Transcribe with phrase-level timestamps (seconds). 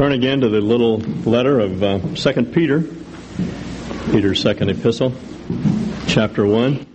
[0.00, 2.84] Turn again to the little letter of uh, Second Peter,
[4.10, 5.12] Peter's second epistle,
[6.06, 6.86] chapter one.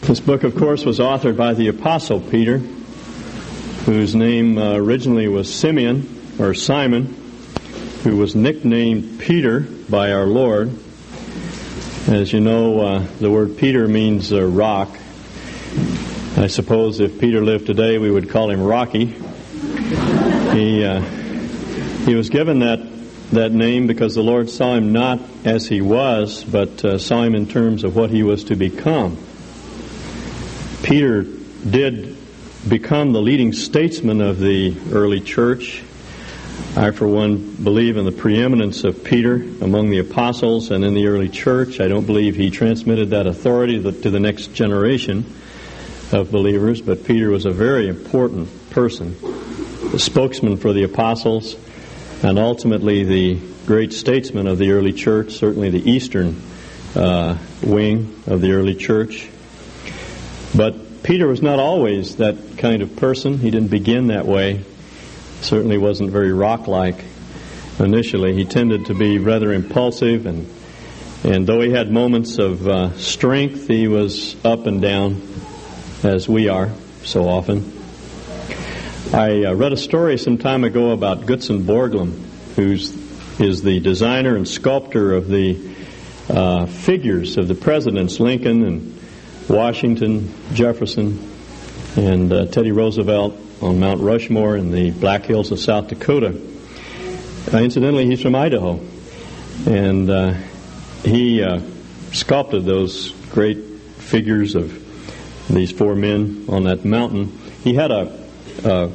[0.00, 5.54] This book, of course, was authored by the Apostle Peter, whose name uh, originally was
[5.54, 7.14] Simeon or Simon,
[8.02, 10.76] who was nicknamed Peter by our Lord.
[12.08, 14.88] As you know, uh, the word Peter means uh, rock.
[16.36, 19.14] I suppose if Peter lived today, we would call him Rocky.
[20.56, 21.02] He uh,
[22.06, 22.80] he was given that
[23.32, 27.34] that name because the Lord saw him not as he was, but uh, saw him
[27.34, 29.18] in terms of what he was to become.
[30.82, 32.16] Peter did
[32.66, 35.82] become the leading statesman of the early church.
[36.74, 41.08] I, for one, believe in the preeminence of Peter among the apostles and in the
[41.08, 41.80] early church.
[41.80, 45.30] I don't believe he transmitted that authority to the next generation
[46.12, 49.16] of believers, but Peter was a very important person,
[49.98, 51.56] spokesman for the apostles,
[52.22, 56.40] and ultimately the great statesman of the early church, certainly the eastern
[56.94, 59.28] uh, wing of the early church.
[60.54, 63.38] But Peter was not always that kind of person.
[63.38, 64.64] He didn't begin that way.
[65.40, 67.04] Certainly wasn't very rock-like
[67.78, 68.34] initially.
[68.34, 70.52] He tended to be rather impulsive, and
[71.24, 75.22] and though he had moments of uh, strength, he was up and down
[76.02, 76.70] as we are
[77.02, 77.75] so often.
[79.16, 82.12] I uh, read a story some time ago about Gutzon Borglum,
[82.54, 85.74] who is the designer and sculptor of the
[86.28, 89.00] uh, figures of the presidents Lincoln and
[89.48, 91.32] Washington, Jefferson,
[91.96, 96.38] and uh, Teddy Roosevelt on Mount Rushmore in the Black Hills of South Dakota.
[97.54, 98.78] Uh, incidentally, he's from Idaho,
[99.66, 100.34] and uh,
[101.04, 101.62] he uh,
[102.12, 103.64] sculpted those great
[103.96, 107.28] figures of these four men on that mountain.
[107.64, 108.22] He had a,
[108.62, 108.90] a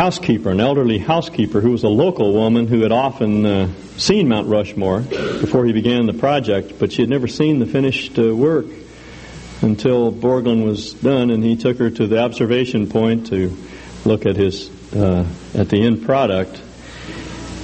[0.00, 4.48] housekeeper, an elderly housekeeper who was a local woman who had often uh, seen Mount
[4.48, 8.64] Rushmore before he began the project, but she had never seen the finished uh, work
[9.60, 13.54] until Borglum was done, and he took her to the observation point to
[14.06, 16.62] look at his uh, at the end product.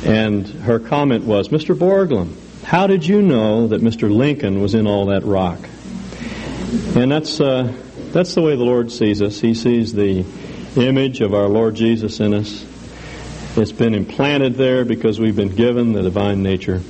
[0.05, 1.75] And her comment was, "Mr.
[1.75, 4.15] Borglum, how did you know that Mr.
[4.15, 5.67] Lincoln was in all that rock?"
[6.95, 7.73] And that's uh,
[8.13, 9.41] that's the way the Lord sees us.
[9.41, 10.27] He sees the
[10.77, 12.65] image of our Lord Jesus in us.
[13.57, 16.83] It's been implanted there because we've been given the divine nature.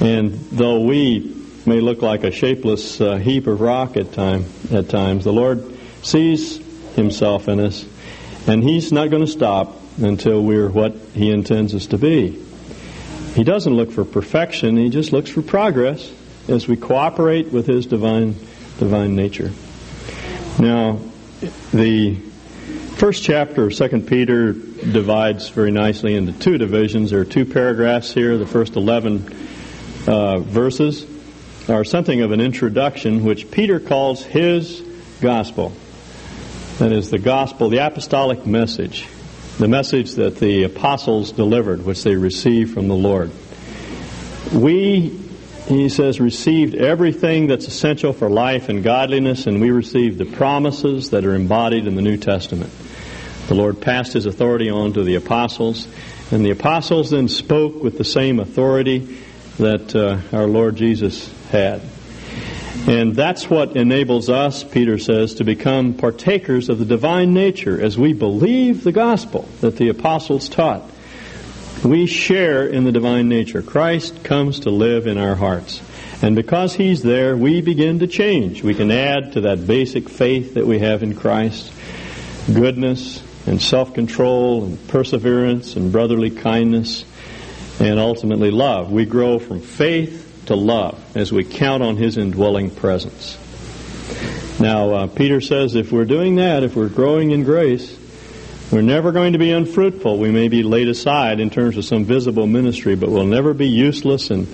[0.00, 1.34] And though we
[1.66, 5.76] may look like a shapeless uh, heap of rock at time at times, the Lord
[6.02, 6.58] sees
[6.94, 7.84] Himself in us,
[8.46, 12.42] and He's not going to stop until we're what He intends us to be.
[13.34, 16.10] He doesn't look for perfection; He just looks for progress
[16.48, 18.36] as we cooperate with His divine
[18.78, 19.52] divine nature.
[20.58, 21.00] Now,
[21.72, 22.18] the
[22.96, 27.10] first chapter of Second Peter divides very nicely into two divisions.
[27.10, 28.38] There are two paragraphs here.
[28.38, 29.36] The first 11
[30.06, 31.06] uh, verses
[31.68, 34.82] are something of an introduction, which Peter calls his
[35.20, 35.74] gospel.
[36.78, 39.06] That is the gospel, the apostolic message,
[39.58, 43.30] the message that the apostles delivered, which they received from the Lord.
[44.54, 45.26] We
[45.68, 51.10] he says, received everything that's essential for life and godliness, and we received the promises
[51.10, 52.72] that are embodied in the New Testament.
[53.48, 55.86] The Lord passed His authority on to the apostles,
[56.32, 59.18] and the apostles then spoke with the same authority
[59.58, 61.80] that uh, our Lord Jesus had.
[62.88, 67.96] And that's what enables us, Peter says, to become partakers of the divine nature as
[67.96, 70.82] we believe the gospel that the apostles taught.
[71.84, 73.62] We share in the divine nature.
[73.62, 75.82] Christ comes to live in our hearts.
[76.20, 78.62] And because He's there, we begin to change.
[78.62, 81.72] We can add to that basic faith that we have in Christ
[82.52, 87.04] goodness and self control and perseverance and brotherly kindness
[87.80, 88.90] and ultimately love.
[88.90, 93.38] We grow from faith to love as we count on His indwelling presence.
[94.58, 97.96] Now, uh, Peter says if we're doing that, if we're growing in grace,
[98.70, 100.18] we're never going to be unfruitful.
[100.18, 103.68] We may be laid aside in terms of some visible ministry, but we'll never be
[103.68, 104.48] useless and,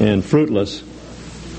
[0.00, 0.82] and fruitless.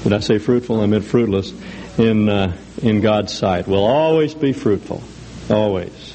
[0.04, 0.82] Did I say fruitful?
[0.82, 1.52] I meant fruitless
[1.98, 3.68] in, uh, in God's sight.
[3.68, 5.02] We'll always be fruitful.
[5.50, 6.15] Always.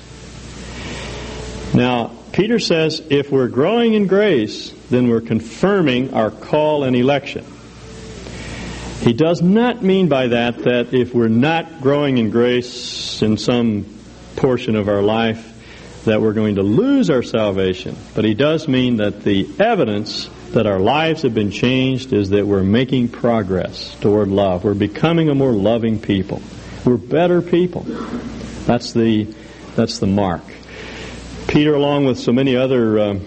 [1.75, 7.45] Now, Peter says if we're growing in grace, then we're confirming our call and election.
[9.01, 13.87] He does not mean by that that if we're not growing in grace in some
[14.37, 15.47] portion of our life,
[16.05, 20.67] that we're going to lose our salvation, but he does mean that the evidence that
[20.67, 24.65] our lives have been changed is that we're making progress toward love.
[24.65, 26.43] We're becoming a more loving people.
[26.85, 27.83] We're better people.
[28.67, 29.33] That's the
[29.77, 30.43] that's the mark.
[31.51, 33.19] Peter, along with so many other, uh,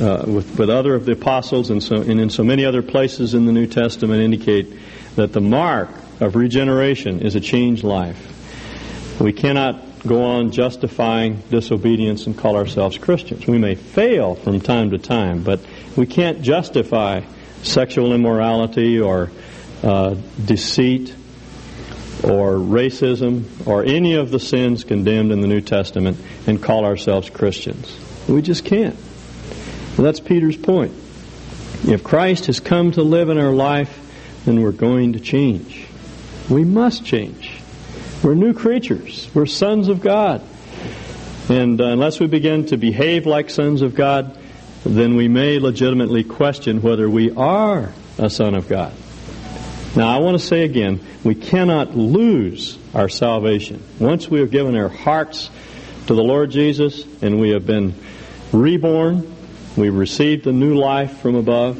[0.00, 3.34] uh, with, with other of the apostles and, so, and in so many other places
[3.34, 4.68] in the New Testament, indicate
[5.16, 5.88] that the mark
[6.20, 9.20] of regeneration is a changed life.
[9.20, 13.48] We cannot go on justifying disobedience and call ourselves Christians.
[13.48, 15.58] We may fail from time to time, but
[15.96, 17.22] we can't justify
[17.64, 19.32] sexual immorality or
[19.82, 20.14] uh,
[20.44, 21.16] deceit
[22.24, 27.30] or racism or any of the sins condemned in the New Testament and call ourselves
[27.30, 27.96] Christians.
[28.28, 28.96] We just can't.
[29.96, 30.92] And that's Peter's point.
[31.86, 33.96] If Christ has come to live in our life,
[34.44, 35.86] then we're going to change.
[36.48, 37.58] We must change.
[38.22, 39.28] We're new creatures.
[39.32, 40.42] We're sons of God.
[41.48, 44.38] And uh, unless we begin to behave like sons of God,
[44.84, 48.92] then we may legitimately question whether we are a son of God.
[49.96, 53.82] Now, I want to say again, we cannot lose our salvation.
[53.98, 55.50] Once we have given our hearts
[56.06, 57.94] to the Lord Jesus and we have been
[58.52, 59.34] reborn,
[59.76, 61.76] we've received a new life from above,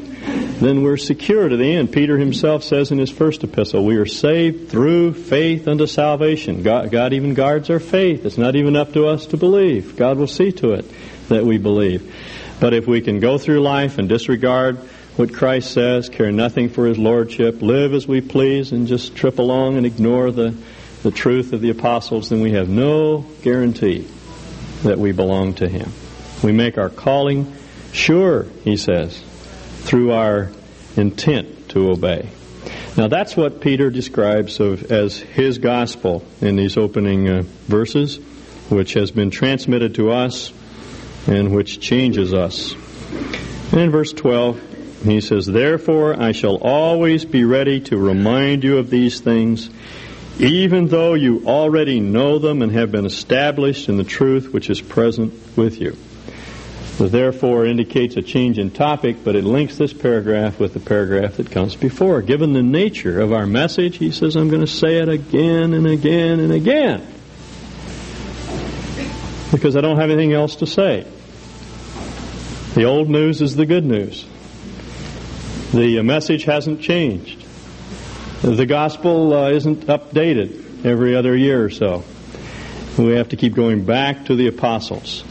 [0.59, 1.93] then we're secure to the end.
[1.93, 6.63] Peter himself says in his first epistle, we are saved through faith unto salvation.
[6.63, 8.25] God, God even guards our faith.
[8.25, 9.95] It's not even up to us to believe.
[9.95, 10.85] God will see to it
[11.29, 12.13] that we believe.
[12.59, 14.77] But if we can go through life and disregard
[15.17, 19.39] what Christ says, care nothing for his lordship, live as we please, and just trip
[19.39, 20.55] along and ignore the,
[21.03, 24.07] the truth of the apostles, then we have no guarantee
[24.83, 25.91] that we belong to him.
[26.43, 27.53] We make our calling
[27.91, 29.21] sure, he says,
[29.81, 30.49] through our
[30.95, 32.29] intent to obey.
[32.97, 38.17] Now that's what Peter describes of, as his gospel in these opening uh, verses,
[38.69, 40.53] which has been transmitted to us
[41.27, 42.73] and which changes us.
[43.71, 44.71] And in verse 12,
[45.09, 49.69] he says, Therefore I shall always be ready to remind you of these things,
[50.39, 54.81] even though you already know them and have been established in the truth which is
[54.81, 55.97] present with you.
[56.97, 61.37] The therefore indicates a change in topic, but it links this paragraph with the paragraph
[61.37, 62.21] that comes before.
[62.21, 65.87] Given the nature of our message, he says, I'm going to say it again and
[65.87, 67.07] again and again.
[69.51, 71.07] Because I don't have anything else to say.
[72.75, 74.25] The old news is the good news.
[75.73, 77.45] The message hasn't changed.
[78.41, 82.03] The gospel uh, isn't updated every other year or so.
[82.97, 85.23] We have to keep going back to the apostles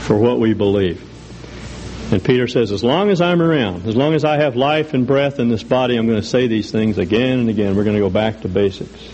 [0.00, 1.04] for what we believe.
[2.12, 5.06] And Peter says, as long as I'm around, as long as I have life and
[5.06, 7.76] breath in this body, I'm going to say these things again and again.
[7.76, 9.08] We're going to go back to basics.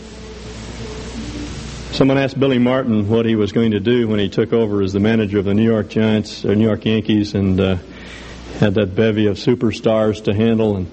[1.95, 4.93] Someone asked Billy Martin what he was going to do when he took over as
[4.93, 7.77] the manager of the New York Giants or New York Yankees and uh,
[8.59, 10.77] had that bevy of superstars to handle.
[10.77, 10.87] And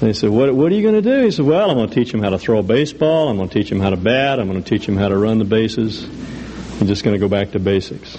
[0.00, 1.24] they said, what, what are you going to do?
[1.24, 3.28] He said, Well, I'm going to teach him how to throw a baseball.
[3.28, 4.38] I'm going to teach him how to bat.
[4.38, 6.04] I'm going to teach him how to run the bases.
[6.80, 8.18] I'm just going to go back to basics.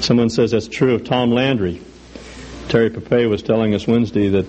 [0.00, 1.80] Someone says that's true of Tom Landry.
[2.68, 4.46] Terry Papay was telling us Wednesday that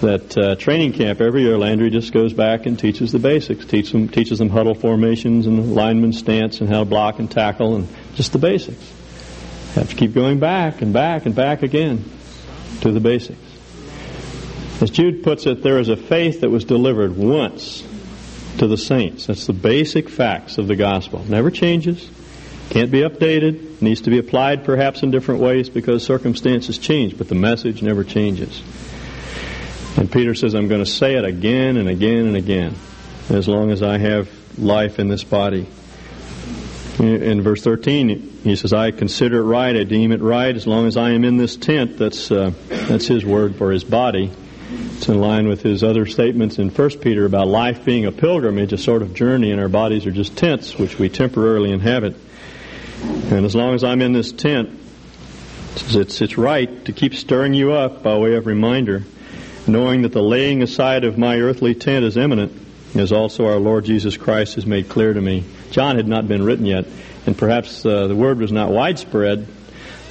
[0.00, 4.08] that uh, training camp every year Landry just goes back and teaches the basics, them,
[4.08, 8.32] teaches them huddle formations and lineman stance and how to block and tackle and just
[8.32, 8.82] the basics.
[9.74, 12.02] Have to keep going back and back and back again
[12.82, 13.40] to the basics.
[14.80, 17.82] As Jude puts it, there is a faith that was delivered once
[18.58, 19.26] to the saints.
[19.26, 21.24] That's the basic facts of the gospel.
[21.28, 22.10] Never changes.
[22.70, 23.82] Can't be updated.
[23.82, 28.04] Needs to be applied perhaps in different ways because circumstances change, but the message never
[28.04, 28.62] changes.
[29.96, 32.74] And Peter says, I'm going to say it again and again and again
[33.28, 34.28] as long as I have
[34.58, 35.66] life in this body.
[37.00, 40.86] In verse 13, he says, I consider it right, I deem it right, as long
[40.86, 41.96] as I am in this tent.
[41.96, 44.30] That's, uh, that's his word for his body.
[44.96, 48.74] It's in line with his other statements in 1 Peter about life being a pilgrimage,
[48.74, 52.16] a sort of journey, and our bodies are just tents which we temporarily inhabit.
[53.02, 54.68] And as long as I'm in this tent,
[55.76, 59.04] it's, it's right to keep stirring you up by way of reminder,
[59.66, 62.52] knowing that the laying aside of my earthly tent is imminent,
[62.94, 65.44] as also our Lord Jesus Christ has made clear to me.
[65.70, 66.86] John had not been written yet,
[67.26, 69.46] and perhaps uh, the word was not widespread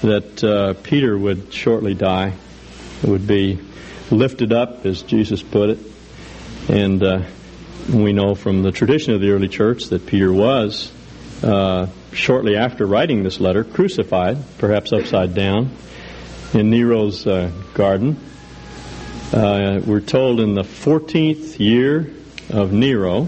[0.01, 2.33] that uh, Peter would shortly die,
[3.03, 3.59] would be
[4.09, 5.79] lifted up, as Jesus put it.
[6.69, 7.23] And uh,
[7.91, 10.91] we know from the tradition of the early church that Peter was
[11.43, 15.71] uh, shortly after writing this letter, crucified, perhaps upside down,
[16.53, 18.17] in Nero's uh, garden.
[19.33, 22.11] Uh, we're told in the 14th year
[22.49, 23.27] of Nero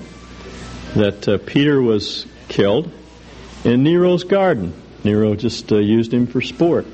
[0.96, 2.92] that uh, Peter was killed
[3.64, 4.74] in Nero's garden.
[5.04, 6.86] Nero just uh, used him for sport.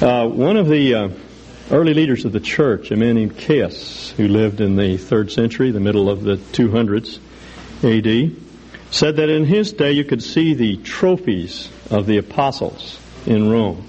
[0.00, 1.08] Uh, one of the uh,
[1.70, 5.70] early leaders of the church, a man named Caius, who lived in the third century,
[5.70, 7.18] the middle of the 200s
[7.82, 8.36] AD,
[8.90, 13.86] said that in his day you could see the trophies of the apostles in Rome.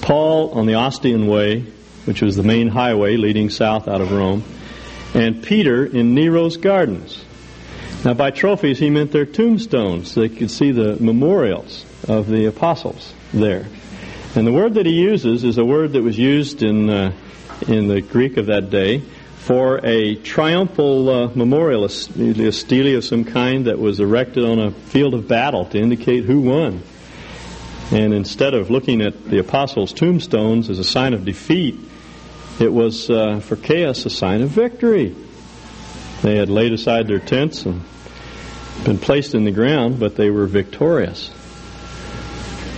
[0.00, 1.60] Paul on the Ostian Way,
[2.04, 4.42] which was the main highway leading south out of Rome,
[5.14, 7.24] and Peter in Nero's gardens.
[8.04, 10.14] Now, by trophies, he meant their tombstones.
[10.14, 13.66] They could see the memorials of the apostles there.
[14.36, 17.12] And the word that he uses is a word that was used in, uh,
[17.66, 19.02] in the Greek of that day
[19.38, 24.70] for a triumphal uh, memorial, a stele of some kind that was erected on a
[24.70, 26.82] field of battle to indicate who won.
[27.90, 31.76] And instead of looking at the apostles' tombstones as a sign of defeat,
[32.60, 35.16] it was uh, for Caius a sign of victory.
[36.22, 37.82] They had laid aside their tents and
[38.84, 41.30] been placed in the ground, but they were victorious.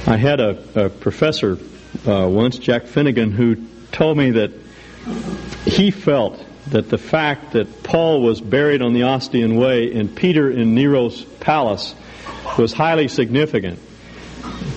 [0.06, 1.58] I had a, a professor
[2.06, 3.56] uh, once, Jack Finegan, who
[3.92, 4.52] told me that
[5.64, 10.50] he felt that the fact that Paul was buried on the Ostian Way and Peter
[10.50, 11.94] in Nero's palace
[12.58, 13.78] was highly significant.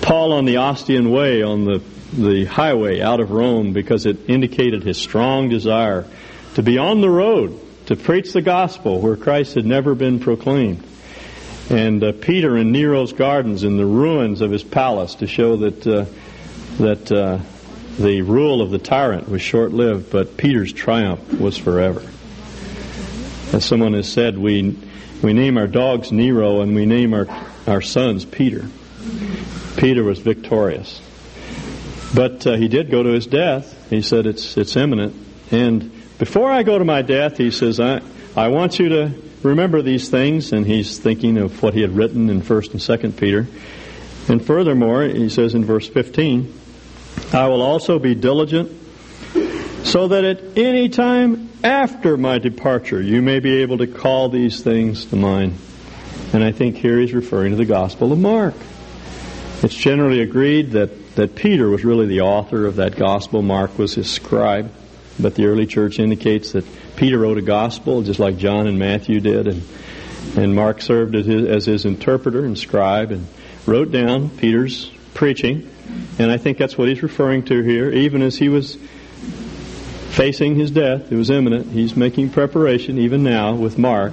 [0.02, 4.82] Paul on the Ostian Way on the, the highway out of Rome because it indicated
[4.82, 6.06] his strong desire
[6.54, 10.82] to be on the road to preach the gospel where Christ had never been proclaimed.
[11.70, 15.86] And uh, Peter in Nero's gardens in the ruins of his palace to show that
[15.86, 16.04] uh,
[16.78, 17.38] that uh,
[17.98, 22.02] the rule of the tyrant was short-lived, but Peter's triumph was forever.
[23.52, 24.76] As someone has said, we
[25.22, 27.28] we name our dogs Nero and we name our
[27.66, 28.68] our sons Peter.
[29.76, 31.00] Peter was victorious,
[32.14, 33.88] but uh, he did go to his death.
[33.88, 35.14] He said it's it's imminent,
[35.50, 38.00] and before I go to my death, he says, I,
[38.36, 40.52] I want you to remember these things.
[40.52, 43.46] And he's thinking of what he had written in 1st and 2nd Peter.
[44.28, 46.52] And furthermore, he says in verse 15,
[47.32, 48.72] I will also be diligent
[49.84, 54.62] so that at any time after my departure you may be able to call these
[54.62, 55.58] things to mind.
[56.32, 58.54] And I think here he's referring to the Gospel of Mark.
[59.62, 63.42] It's generally agreed that, that Peter was really the author of that Gospel.
[63.42, 64.72] Mark was his scribe.
[65.18, 66.64] But the early church indicates that
[66.96, 69.62] Peter wrote a gospel just like John and Matthew did, and,
[70.36, 73.26] and Mark served as his, as his interpreter and scribe and
[73.66, 75.70] wrote down Peter's preaching.
[76.18, 77.90] And I think that's what he's referring to here.
[77.90, 78.76] Even as he was
[80.10, 84.12] facing his death, it was imminent, he's making preparation, even now, with Mark,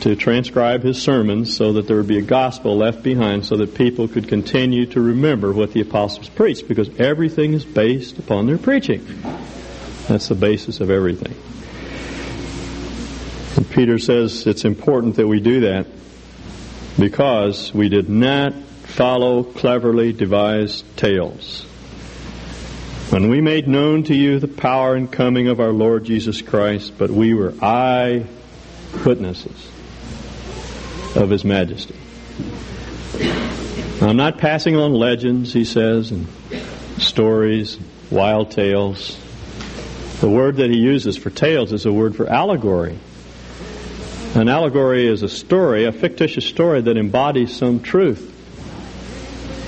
[0.00, 3.74] to transcribe his sermons so that there would be a gospel left behind so that
[3.74, 8.58] people could continue to remember what the apostles preached because everything is based upon their
[8.58, 9.06] preaching.
[10.08, 11.34] That's the basis of everything.
[13.56, 15.86] And Peter says it's important that we do that
[16.98, 21.62] because we did not follow cleverly devised tales.
[23.10, 26.94] When we made known to you the power and coming of our Lord Jesus Christ,
[26.98, 28.26] but we were eye
[29.04, 29.70] witnesses
[31.16, 31.96] of His majesty.
[34.00, 36.26] I'm not passing on legends, he says, and
[36.98, 37.78] stories,
[38.10, 39.18] wild tales.
[40.20, 42.98] The word that he uses for tales is a word for allegory.
[44.34, 48.32] An allegory is a story, a fictitious story that embodies some truth.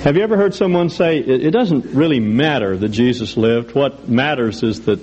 [0.03, 3.75] Have you ever heard someone say, it doesn't really matter that Jesus lived.
[3.75, 5.01] What matters is that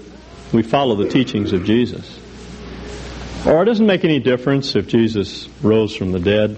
[0.54, 2.20] we follow the teachings of Jesus.
[3.46, 6.56] Or it doesn't make any difference if Jesus rose from the dead.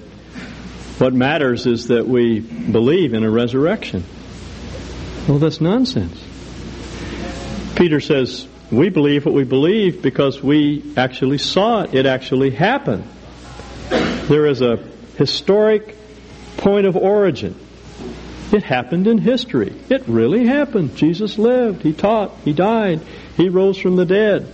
[1.00, 4.04] What matters is that we believe in a resurrection.
[5.28, 6.24] Well, that's nonsense.
[7.76, 11.94] Peter says, we believe what we believe because we actually saw it.
[11.94, 13.04] It actually happened.
[13.90, 14.78] There is a
[15.18, 15.96] historic
[16.58, 17.56] point of origin.
[18.52, 19.76] It happened in history.
[19.90, 20.96] It really happened.
[20.96, 21.82] Jesus lived.
[21.82, 22.32] He taught.
[22.44, 23.02] He died.
[23.38, 24.52] He rose from the dead.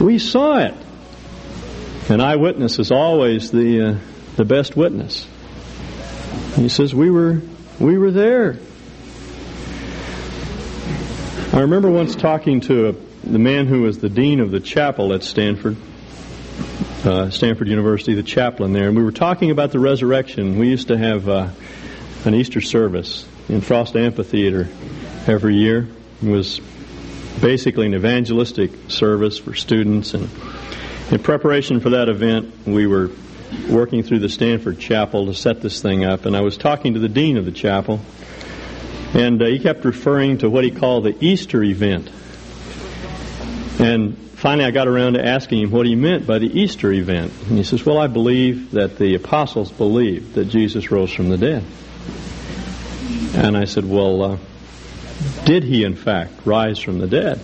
[0.00, 0.74] We saw it.
[2.08, 3.98] An eyewitness is always the uh,
[4.36, 5.26] the best witness.
[6.56, 7.42] He says we were
[7.78, 8.58] we were there.
[11.52, 12.92] I remember once talking to a,
[13.28, 15.76] the man who was the dean of the chapel at Stanford,
[17.04, 20.58] uh, Stanford University, the chaplain there, and we were talking about the resurrection.
[20.58, 21.50] We used to have uh,
[22.24, 24.66] an Easter service in Frost Amphitheater
[25.26, 25.86] every year.
[26.22, 26.58] It was
[27.42, 30.30] basically an evangelistic service for students, and
[31.10, 33.10] in preparation for that event, we were
[33.68, 36.98] working through the Stanford Chapel to set this thing up, and I was talking to
[36.98, 38.00] the dean of the chapel
[39.14, 42.08] and uh, he kept referring to what he called the Easter event.
[43.78, 47.32] And finally, I got around to asking him what he meant by the Easter event.
[47.48, 51.38] And he says, Well, I believe that the apostles believed that Jesus rose from the
[51.38, 51.64] dead.
[53.34, 54.38] And I said, Well, uh,
[55.44, 57.40] did he in fact rise from the dead?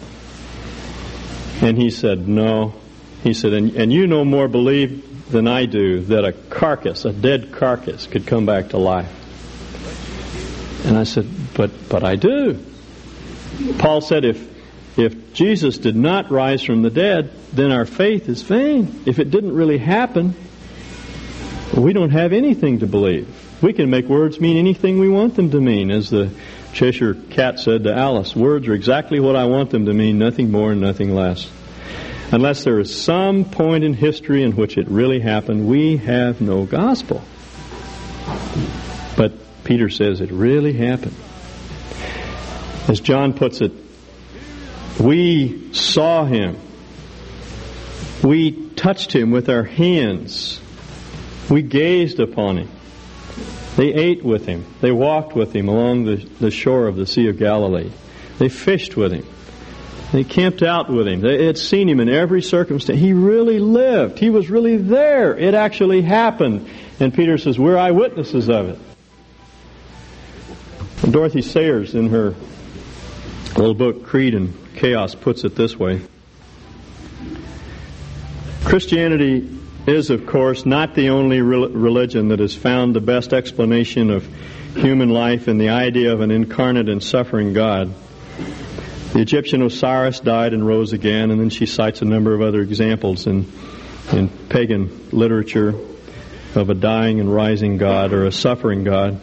[1.61, 2.75] And he said, No.
[3.23, 7.13] He said, And, and you no more believe than I do that a carcass, a
[7.13, 9.15] dead carcass, could come back to life.
[10.87, 12.65] And I said, but, but I do.
[13.79, 18.43] Paul said, if, if Jesus did not rise from the dead, then our faith is
[18.43, 19.03] vain.
[19.07, 20.37] If it didn't really happen,
[21.77, 23.29] we don't have anything to believe.
[23.61, 26.31] We can make words mean anything we want them to mean, as the
[26.75, 28.37] Cheshire cat said to Alice.
[28.37, 31.51] Words are exactly what I want them to mean, nothing more and nothing less.
[32.31, 36.67] Unless there is some point in history in which it really happened, we have no
[36.67, 37.21] gospel.
[39.17, 39.33] But
[39.65, 41.17] Peter says it really happened.
[42.89, 43.73] As John puts it,
[44.99, 46.59] we saw him.
[48.23, 50.61] We touched him with our hands.
[51.51, 52.71] We gazed upon him.
[53.77, 54.65] They ate with him.
[54.81, 57.91] They walked with him along the, the shore of the Sea of Galilee.
[58.39, 59.27] They fished with him.
[60.11, 61.21] They camped out with him.
[61.21, 62.99] They had seen him in every circumstance.
[62.99, 64.19] He really lived.
[64.19, 65.37] He was really there.
[65.37, 66.69] It actually happened.
[66.99, 68.79] And Peter says, We're eyewitnesses of it.
[71.13, 72.35] Dorothy Sayers, in her
[73.59, 76.01] little book, Creed and Chaos, puts it this way
[78.65, 84.29] Christianity is, of course, not the only religion that has found the best explanation of
[84.75, 87.93] human life in the idea of an incarnate and suffering God.
[89.15, 92.61] The Egyptian Osiris died and rose again, and then she cites a number of other
[92.61, 93.51] examples in,
[94.13, 95.75] in pagan literature
[96.55, 99.19] of a dying and rising God or a suffering God.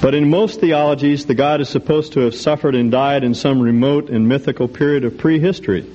[0.00, 3.60] But in most theologies, the God is supposed to have suffered and died in some
[3.60, 5.86] remote and mythical period of prehistory.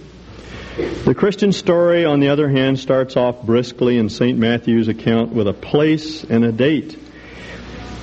[1.05, 4.37] The Christian story, on the other hand, starts off briskly in St.
[4.37, 6.93] Matthew's account with a place and a date.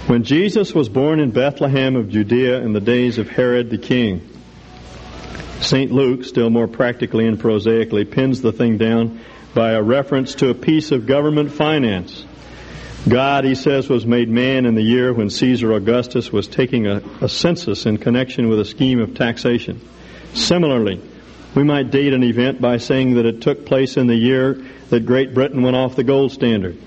[0.06, 4.26] When Jesus was born in Bethlehem of Judea in the days of Herod the king.
[5.60, 5.92] St.
[5.92, 9.20] Luke, still more practically and prosaically, pins the thing down
[9.54, 12.24] by a reference to a piece of government finance.
[13.08, 17.02] God, he says, was made man in the year when Caesar Augustus was taking a,
[17.22, 19.80] a census in connection with a scheme of taxation.
[20.34, 21.00] Similarly,
[21.54, 25.06] we might date an event by saying that it took place in the year that
[25.06, 26.78] Great Britain went off the gold standard.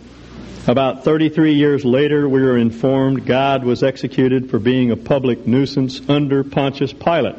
[0.68, 6.00] About 33 years later, we are informed God was executed for being a public nuisance
[6.08, 7.36] under Pontius Pilate,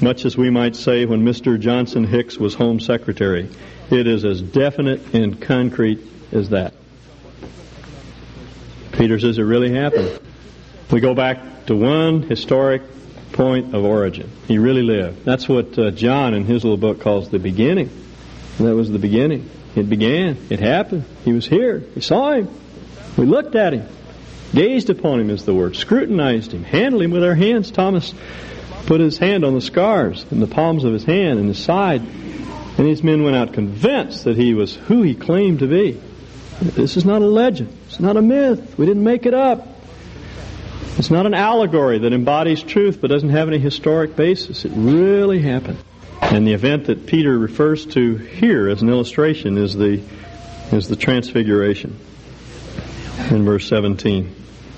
[0.00, 1.60] much as we might say when Mr.
[1.60, 3.48] Joynson Hicks was Home Secretary.
[3.90, 6.74] It is as definite and concrete as that.
[8.92, 10.20] Peter says it really happened.
[10.90, 12.82] We go back to one historic
[13.32, 14.30] point of origin.
[14.46, 15.24] He really lived.
[15.24, 17.90] That's what uh, John in his little book calls the beginning.
[18.58, 19.48] that was the beginning.
[19.74, 20.36] It began.
[20.50, 21.04] It happened.
[21.24, 21.82] He was here.
[21.94, 22.48] We saw him.
[23.16, 23.88] We looked at him.
[24.54, 25.76] Gazed upon him is the word.
[25.76, 26.62] Scrutinized him.
[26.62, 27.70] Handled him with our hands.
[27.70, 28.12] Thomas
[28.84, 32.02] put his hand on the scars in the palms of his hand and his side.
[32.02, 36.00] And these men went out convinced that he was who he claimed to be.
[36.62, 37.76] This is not a legend.
[37.86, 38.78] It's not a myth.
[38.78, 39.66] We didn't make it up.
[40.96, 44.64] It's not an allegory that embodies truth but doesn't have any historic basis.
[44.64, 45.78] It really happened.
[46.20, 50.02] And the event that Peter refers to here as an illustration is the
[50.70, 51.98] is the transfiguration
[53.30, 54.34] in verse 17.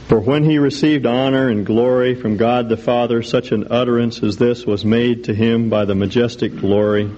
[0.09, 4.37] For when he received honor and glory from God the Father, such an utterance as
[4.37, 7.11] this was made to him by the majestic glory.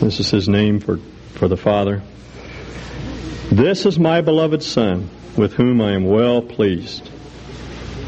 [0.00, 0.98] This is his name for,
[1.34, 2.02] for the Father.
[3.50, 7.08] This is my beloved Son, with whom I am well pleased.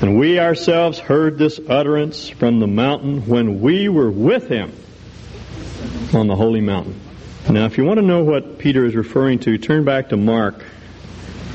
[0.03, 4.71] And we ourselves heard this utterance from the mountain when we were with him
[6.13, 7.01] on the holy mountain.
[7.49, 10.63] Now, if you want to know what Peter is referring to, turn back to Mark,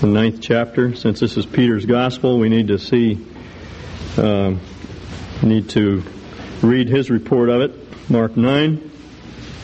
[0.02, 0.96] the ninth chapter.
[0.96, 3.24] Since this is Peter's gospel, we need to see,
[4.18, 4.56] uh,
[5.44, 6.02] need to
[6.64, 8.10] read his report of it.
[8.10, 8.78] Mark 9,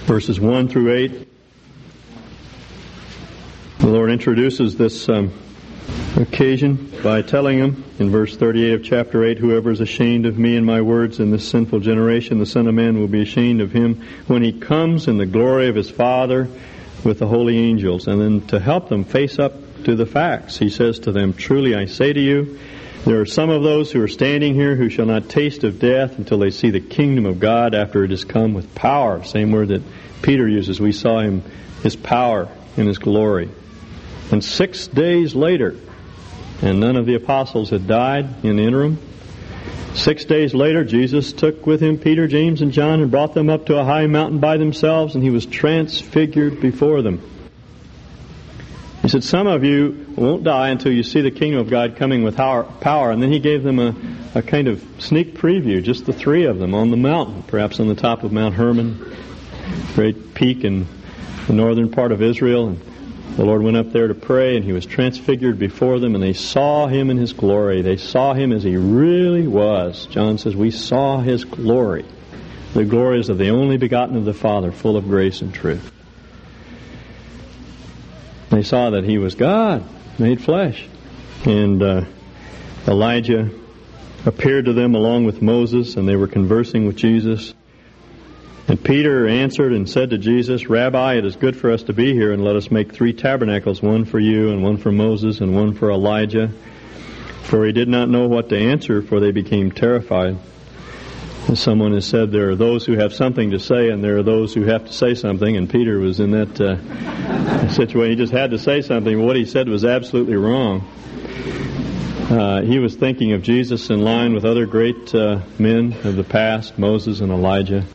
[0.05, 1.30] verses 1 through 8.
[3.81, 5.33] The Lord introduces this um,
[6.15, 10.55] occasion by telling him in verse 38 of chapter 8, Whoever is ashamed of me
[10.55, 13.71] and my words in this sinful generation, the Son of Man will be ashamed of
[13.71, 16.47] him when he comes in the glory of his Father
[17.03, 18.07] with the holy angels.
[18.07, 19.53] And then to help them face up
[19.85, 22.59] to the facts, he says to them, Truly I say to you,
[23.05, 26.19] there are some of those who are standing here who shall not taste of death
[26.19, 29.23] until they see the kingdom of God after it has come with power.
[29.23, 29.81] Same word that
[30.21, 30.79] Peter uses.
[30.79, 31.41] We saw him,
[31.81, 33.49] his power and his glory.
[34.31, 35.75] And six days later,
[36.61, 38.99] and none of the apostles had died in the interim.
[39.93, 43.65] Six days later, Jesus took with him Peter, James, and John and brought them up
[43.65, 47.21] to a high mountain by themselves, and he was transfigured before them.
[49.01, 52.23] He said, Some of you won't die until you see the kingdom of God coming
[52.23, 53.11] with power.
[53.11, 53.95] And then he gave them a,
[54.35, 57.87] a kind of sneak preview, just the three of them on the mountain, perhaps on
[57.87, 59.15] the top of Mount Hermon,
[59.95, 60.87] great peak in
[61.47, 62.67] the northern part of Israel.
[62.67, 62.90] And
[63.37, 66.33] The Lord went up there to pray, and he was transfigured before them, and they
[66.33, 67.81] saw him in his glory.
[67.81, 70.05] They saw him as he really was.
[70.07, 72.05] John says, We saw his glory.
[72.73, 75.91] The glories of the only begotten of the Father, full of grace and truth.
[78.49, 79.85] They saw that he was God,
[80.19, 80.85] made flesh.
[81.45, 82.05] And uh,
[82.85, 83.49] Elijah
[84.25, 87.53] appeared to them along with Moses, and they were conversing with Jesus.
[88.67, 92.13] And Peter answered and said to Jesus, Rabbi, it is good for us to be
[92.13, 95.55] here, and let us make three tabernacles, one for you, and one for Moses, and
[95.55, 96.51] one for Elijah.
[97.43, 100.37] For he did not know what to answer, for they became terrified.
[101.47, 104.23] And someone has said there are those who have something to say, and there are
[104.23, 108.11] those who have to say something, and Peter was in that uh, situation.
[108.11, 110.87] He just had to say something, what he said was absolutely wrong.
[112.29, 116.23] Uh, he was thinking of Jesus in line with other great uh, men of the
[116.23, 117.85] past, Moses and Elijah.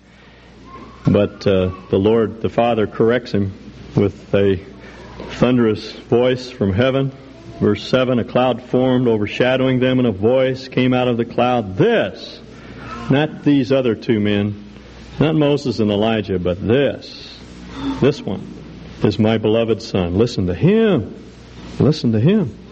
[1.09, 3.53] But uh, the Lord, the Father, corrects him
[3.95, 4.57] with a
[5.37, 7.13] thunderous voice from heaven.
[7.61, 11.77] Verse 7 A cloud formed, overshadowing them, and a voice came out of the cloud.
[11.77, 12.41] This,
[13.09, 14.65] not these other two men,
[15.21, 17.39] not Moses and Elijah, but this,
[18.01, 18.55] this one
[19.03, 20.19] is my beloved Son.
[20.19, 21.15] Listen to him.
[21.79, 22.66] Listen to him.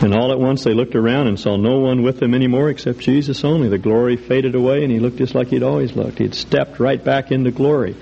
[0.00, 2.98] And all at once they looked around and saw no one with them anymore except
[2.98, 3.68] Jesus only.
[3.68, 6.18] The glory faded away and he looked just like he'd always looked.
[6.18, 7.96] He'd stepped right back into glory.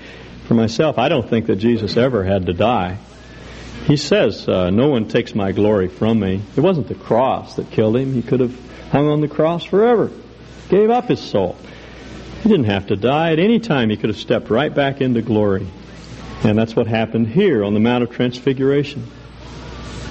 [0.47, 2.97] For myself, I don't think that Jesus ever had to die.
[3.85, 6.41] He says, uh, No one takes my glory from me.
[6.55, 8.13] It wasn't the cross that killed him.
[8.13, 8.57] He could have
[8.91, 10.11] hung on the cross forever,
[10.69, 11.57] gave up his soul.
[12.41, 13.31] He didn't have to die.
[13.31, 15.67] At any time, he could have stepped right back into glory.
[16.43, 19.07] And that's what happened here on the Mount of Transfiguration.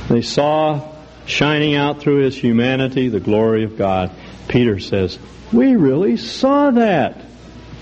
[0.08, 0.91] They saw
[1.26, 4.10] shining out through his humanity the glory of God.
[4.48, 5.18] Peter says,
[5.52, 7.20] We really saw that.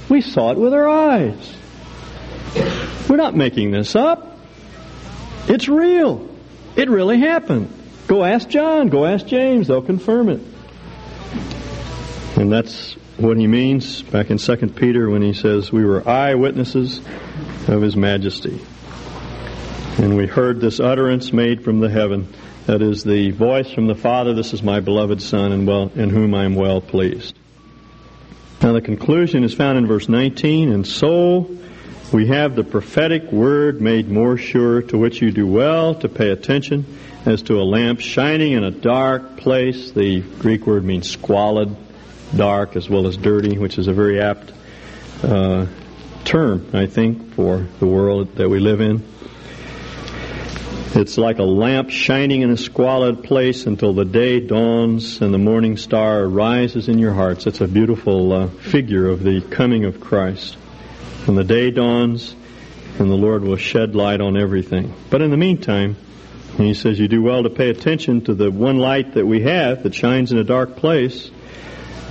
[0.08, 1.56] We saw it with our eyes.
[3.08, 4.38] We're not making this up.
[5.48, 6.28] It's real.
[6.76, 7.72] It really happened.
[8.06, 10.40] Go ask John, go ask James, they'll confirm it.
[12.36, 17.00] And that's what he means back in 2 Peter when he says, We were eyewitnesses
[17.68, 18.60] of his majesty.
[19.98, 22.32] And we heard this utterance made from the heaven.
[22.70, 26.08] That is the voice from the Father, this is my beloved Son, in, well, in
[26.08, 27.36] whom I am well pleased.
[28.62, 31.50] Now the conclusion is found in verse 19, and so
[32.12, 36.30] we have the prophetic word made more sure, to which you do well to pay
[36.30, 36.86] attention,
[37.26, 39.90] as to a lamp shining in a dark place.
[39.90, 41.74] The Greek word means squalid,
[42.36, 44.52] dark, as well as dirty, which is a very apt
[45.24, 45.66] uh,
[46.22, 49.02] term, I think, for the world that we live in.
[50.92, 55.38] It's like a lamp shining in a squalid place until the day dawns and the
[55.38, 57.46] morning star rises in your hearts.
[57.46, 60.54] It's a beautiful uh, figure of the coming of Christ.
[61.26, 62.34] When the day dawns,
[62.98, 64.92] and the Lord will shed light on everything.
[65.10, 65.96] But in the meantime,
[66.56, 69.84] he says you do well to pay attention to the one light that we have
[69.84, 71.30] that shines in a dark place.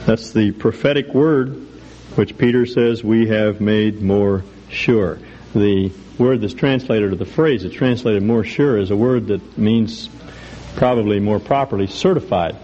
[0.06, 1.50] That's the prophetic word,
[2.16, 5.20] which Peter says we have made more sure.
[5.54, 9.58] The word that's translated, or the phrase that's translated more sure, is a word that
[9.58, 10.10] means
[10.76, 12.56] probably more properly certified.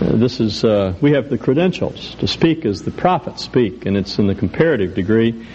[0.00, 3.96] Uh, this is, uh, we have the credentials to speak as the prophets speak, and
[3.96, 5.46] it's in the comparative degree.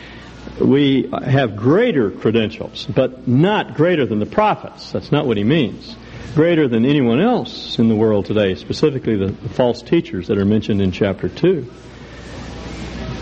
[0.59, 4.91] We have greater credentials, but not greater than the prophets.
[4.91, 5.95] That's not what he means.
[6.35, 10.45] Greater than anyone else in the world today, specifically the, the false teachers that are
[10.45, 11.71] mentioned in chapter 2.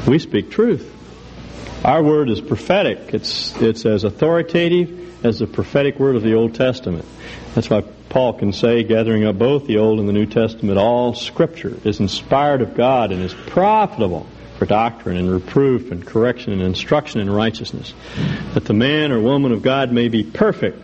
[0.08, 1.01] We speak truth.
[1.84, 3.14] Our word is prophetic.
[3.14, 7.06] It's, it's as authoritative as the prophetic word of the Old Testament.
[7.56, 11.16] That's why Paul can say, gathering up both the Old and the New Testament, all
[11.16, 14.28] Scripture is inspired of God and is profitable
[14.60, 17.96] for doctrine and reproof and correction and instruction in righteousness,
[18.54, 20.80] that the man or woman of God may be perfect,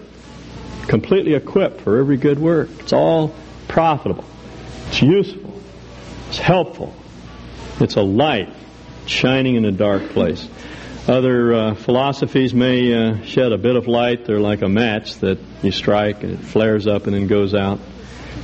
[0.87, 2.69] completely equipped for every good work.
[2.79, 3.35] It's all
[3.67, 4.25] profitable.
[4.87, 5.61] It's useful.
[6.29, 6.95] It's helpful.
[7.79, 8.49] It's a light
[9.05, 10.49] shining in a dark place.
[11.07, 14.25] Other uh, philosophies may uh, shed a bit of light.
[14.25, 17.79] They're like a match that you strike and it flares up and then goes out.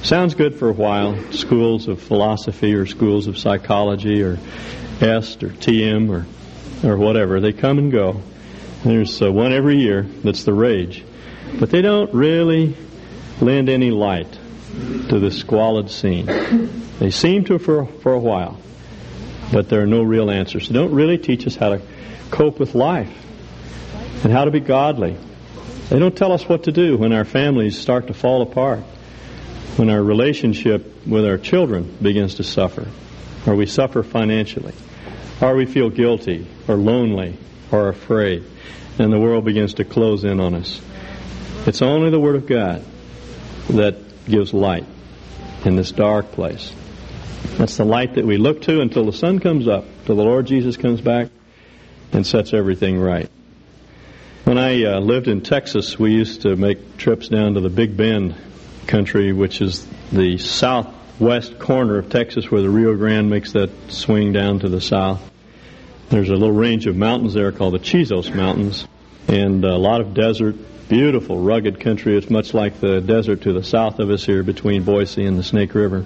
[0.02, 1.34] Sounds good for a while.
[1.34, 4.40] Schools of philosophy or schools of psychology or
[5.02, 8.22] EST or TM or, or whatever, they come and go.
[8.86, 11.04] There's uh, one every year that's the rage.
[11.60, 12.78] But they don't really
[13.42, 14.32] lend any light
[15.10, 16.28] to the squalid scene.
[17.00, 18.58] They seem to for, for a while,
[19.52, 20.70] but there are no real answers.
[20.70, 21.82] They don't really teach us how to
[22.34, 23.14] cope with life
[24.24, 25.16] and how to be godly.
[25.90, 28.80] They don't tell us what to do when our families start to fall apart,
[29.76, 32.88] when our relationship with our children begins to suffer,
[33.46, 34.74] or we suffer financially,
[35.42, 37.38] or we feel guilty, or lonely,
[37.72, 38.44] or afraid,
[38.98, 40.82] and the world begins to close in on us.
[41.68, 42.84] It's only the Word of God
[43.70, 44.86] that gives light
[45.66, 46.74] in this dark place.
[47.58, 50.48] That's the light that we look to until the sun comes up, till the Lord
[50.48, 51.30] Jesus comes back
[52.14, 53.30] and sets everything right.
[54.46, 57.96] When I uh, lived in Texas, we used to make trips down to the Big
[57.96, 58.36] Bend
[58.88, 64.34] country, which is the southwest corner of Texas where the Rio Grande makes that swing
[64.34, 65.22] down to the south.
[66.10, 68.88] There's a little range of mountains there called the Chisos Mountains,
[69.28, 70.56] and a lot of desert,
[70.90, 72.18] beautiful, rugged country.
[72.18, 75.44] It's much like the desert to the south of us here between Boise and the
[75.44, 76.06] Snake River.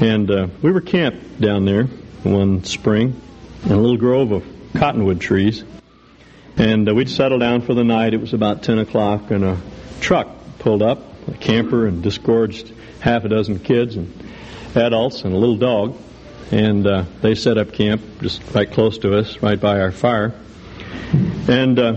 [0.00, 1.84] And uh, we were camped down there
[2.24, 3.20] one spring
[3.64, 4.44] in a little grove of
[4.82, 5.62] cottonwood trees.
[6.56, 8.14] And uh, we'd settle down for the night.
[8.14, 9.56] It was about 10 o'clock, and a
[10.00, 10.26] truck
[10.58, 14.12] pulled up, a camper, and disgorged half a dozen kids and
[14.74, 15.96] adults and a little dog.
[16.50, 20.34] And uh, they set up camp just right close to us, right by our fire.
[21.46, 21.96] And uh,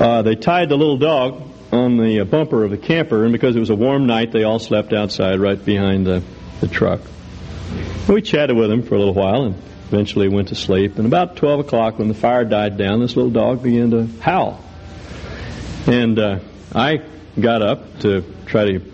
[0.00, 3.60] uh, they tied the little dog on the bumper of the camper, and because it
[3.60, 6.22] was a warm night, they all slept outside right behind the,
[6.62, 7.02] the truck.
[8.06, 10.96] And we chatted with them for a little while and eventually went to sleep.
[10.96, 14.62] And about 12 o'clock, when the fire died down, this little dog began to howl.
[15.86, 16.38] And uh,
[16.74, 17.02] I
[17.38, 18.92] got up to try to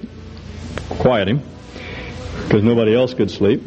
[0.88, 1.42] quiet him
[2.42, 3.62] because nobody else could sleep.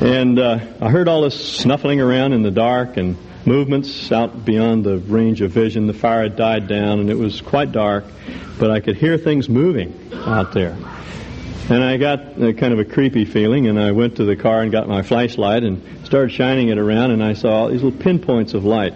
[0.00, 4.84] And uh, I heard all this snuffling around in the dark and movements out beyond
[4.84, 5.86] the range of vision.
[5.86, 8.04] The fire had died down and it was quite dark,
[8.58, 10.76] but I could hear things moving out there.
[11.70, 14.62] And I got a, kind of a creepy feeling, and I went to the car
[14.62, 17.98] and got my flashlight and started shining it around, and I saw all these little
[17.98, 18.94] pinpoints of light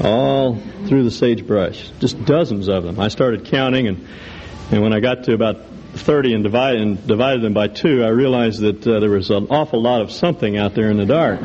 [0.00, 2.98] all through the sagebrush, just dozens of them.
[2.98, 4.06] I started counting, and
[4.72, 5.60] and when I got to about
[5.94, 9.48] 30 and divided, and divided them by two, I realized that uh, there was an
[9.50, 11.40] awful lot of something out there in the dark.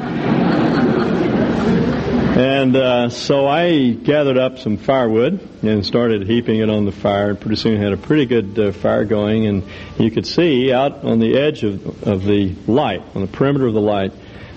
[2.36, 7.30] And uh, so I gathered up some firewood and started heaping it on the fire.
[7.30, 9.64] And pretty soon had a pretty good uh, fire going, and
[9.98, 13.74] you could see out on the edge of, of the light, on the perimeter of
[13.74, 14.12] the light,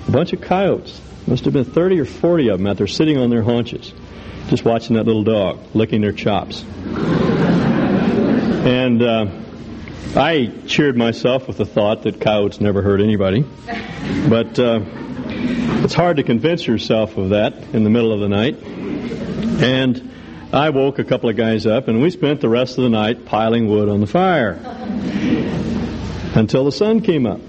[0.08, 1.00] a bunch of coyotes.
[1.28, 3.94] Must have been 30 or 40 of them out there sitting on their haunches,
[4.48, 6.64] just watching that little dog, licking their chops.
[8.64, 9.26] And uh,
[10.16, 13.44] I cheered myself with the thought that coyotes never hurt anybody.
[14.28, 14.80] But uh,
[15.88, 18.62] it's hard to convince yourself of that in the middle of the night.
[18.62, 20.10] And
[20.52, 23.24] I woke a couple of guys up, and we spent the rest of the night
[23.24, 24.60] piling wood on the fire
[26.34, 27.40] until the sun came up.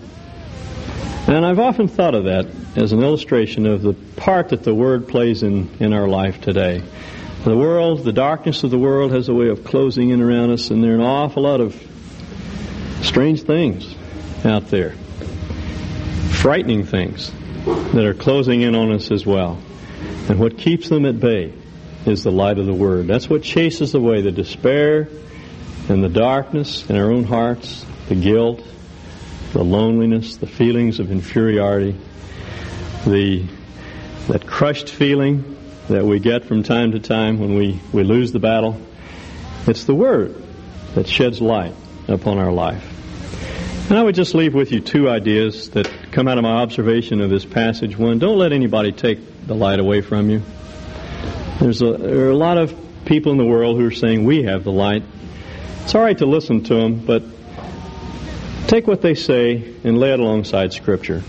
[1.28, 5.08] And I've often thought of that as an illustration of the part that the Word
[5.08, 6.82] plays in, in our life today.
[7.43, 10.69] The world, the darkness of the world has a way of closing in around us,
[10.69, 11.75] and there are an awful lot of
[13.02, 13.95] strange things
[14.45, 14.91] out there,
[16.32, 17.32] frightening things
[17.65, 19.60] that are closing in on us as well.
[20.30, 21.54] And what keeps them at bay
[22.06, 23.08] is the light of the Word.
[23.08, 25.10] That's what chases away the despair
[25.89, 28.63] and the darkness in our own hearts, the guilt,
[29.54, 31.95] the loneliness, the feelings of inferiority,
[33.06, 33.45] the
[34.28, 38.39] that crushed feeling that we get from time to time when we, we lose the
[38.39, 38.80] battle.
[39.65, 40.36] It's the Word
[40.93, 41.74] that sheds light
[42.08, 42.99] upon our life.
[43.89, 47.21] And I would just leave with you two ideas that come out of my observation
[47.21, 47.97] of this passage.
[47.97, 50.43] One, don't let anybody take the light away from you.
[51.60, 54.43] There's a, there are a lot of people in the world who are saying we
[54.43, 55.02] have the light.
[55.84, 57.23] It's all right to listen to them, but
[58.67, 61.23] take what they say and lay it alongside Scripture.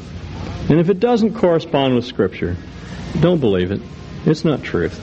[0.68, 2.58] And if it doesn't correspond with Scripture,
[3.20, 3.80] don't believe it.
[4.26, 5.00] It's not truth.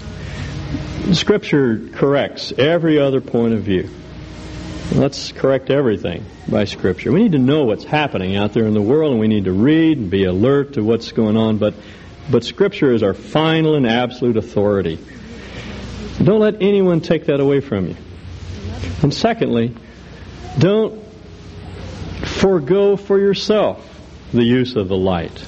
[1.13, 3.89] Scripture corrects every other point of view.
[4.93, 7.11] Let's correct everything by Scripture.
[7.11, 9.51] We need to know what's happening out there in the world, and we need to
[9.51, 11.57] read and be alert to what's going on.
[11.57, 11.73] But,
[12.31, 14.97] but Scripture is our final and absolute authority.
[16.23, 17.95] Don't let anyone take that away from you.
[19.03, 19.75] And secondly,
[20.57, 21.03] don't
[22.23, 23.83] forego for yourself
[24.33, 25.45] the use of the light.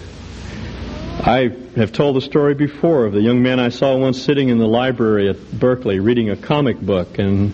[1.22, 4.58] I have told the story before of the young man I saw once sitting in
[4.58, 7.54] the library at Berkeley reading a comic book, and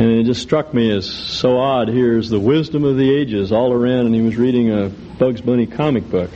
[0.00, 1.86] and it just struck me as so odd.
[1.86, 5.66] Here's the wisdom of the ages all around, and he was reading a Bugs Bunny
[5.66, 6.28] comic book.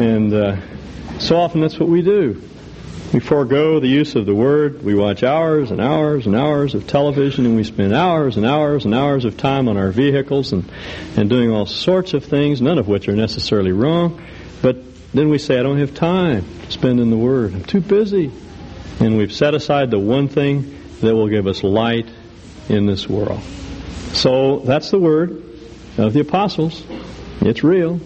[0.00, 0.56] And uh,
[1.18, 2.42] so often that's what we do.
[3.12, 4.82] We forego the use of the Word.
[4.82, 8.86] We watch hours and hours and hours of television, and we spend hours and hours
[8.86, 10.64] and hours of time on our vehicles and,
[11.18, 14.26] and doing all sorts of things, none of which are necessarily wrong.
[14.62, 17.54] But then we say, I don't have time to spend in the Word.
[17.54, 18.30] I'm too busy.
[19.00, 22.06] And we've set aside the one thing that will give us light
[22.68, 23.42] in this world.
[24.12, 25.42] So that's the word
[25.96, 26.84] of the apostles.
[27.40, 28.00] It's real.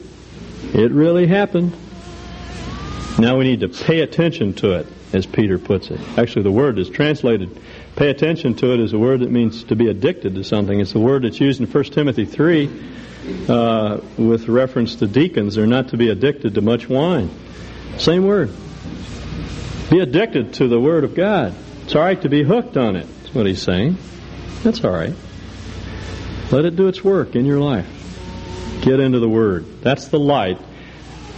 [0.73, 1.77] It really happened.
[3.19, 6.01] Now we need to pay attention to it, as Peter puts it.
[6.17, 7.61] Actually, the word is translated
[7.97, 10.81] pay attention to it is a word that means to be addicted to something.
[10.81, 12.67] It's the word that's used in 1 Timothy 3
[13.49, 15.55] uh, with reference to deacons.
[15.55, 17.31] They're not to be addicted to much wine.
[17.99, 18.51] Same word.
[19.91, 21.55] Be addicted to the Word of God.
[21.85, 23.07] It's all right to be hooked on it.
[23.23, 23.99] That's what he's saying.
[24.63, 25.15] That's all right.
[26.51, 27.87] Let it do its work in your life.
[28.83, 29.83] Get into the Word.
[29.83, 30.59] That's the light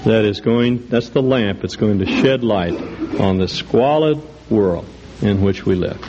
[0.05, 2.75] that is going, that's the lamp that's going to shed light
[3.21, 4.87] on the squalid world
[5.21, 6.01] in which we live.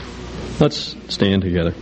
[0.60, 1.74] Let's stand together.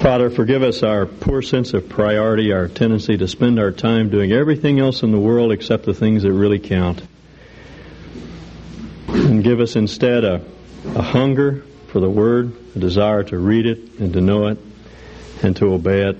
[0.00, 4.30] Father, forgive us our poor sense of priority, our tendency to spend our time doing
[4.30, 7.02] everything else in the world except the things that really count.
[9.08, 10.44] And give us instead a,
[10.94, 14.58] a hunger for the Word, a desire to read it and to know it
[15.42, 16.16] and to obey it,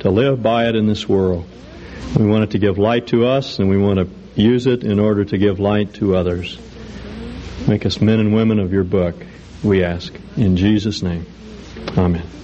[0.00, 1.46] to live by it in this world.
[2.18, 4.98] We want it to give light to us, and we want to use it in
[4.98, 6.58] order to give light to others.
[7.68, 9.14] Make us men and women of your book,
[9.62, 10.12] we ask.
[10.36, 11.26] In Jesus' name,
[11.96, 12.39] amen.